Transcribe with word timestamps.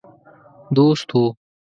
دوست 0.75 1.09
وو. 1.15 1.25